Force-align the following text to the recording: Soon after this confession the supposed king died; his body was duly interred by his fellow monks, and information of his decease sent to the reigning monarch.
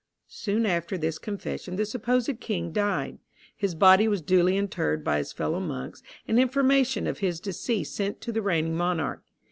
Soon 0.27 0.65
after 0.65 0.97
this 0.97 1.19
confession 1.19 1.75
the 1.75 1.85
supposed 1.85 2.39
king 2.39 2.71
died; 2.71 3.19
his 3.55 3.75
body 3.75 4.07
was 4.07 4.23
duly 4.23 4.57
interred 4.57 5.03
by 5.03 5.19
his 5.19 5.31
fellow 5.31 5.59
monks, 5.59 6.01
and 6.27 6.39
information 6.39 7.05
of 7.05 7.19
his 7.19 7.39
decease 7.39 7.91
sent 7.91 8.19
to 8.19 8.31
the 8.31 8.41
reigning 8.41 8.75
monarch. 8.75 9.21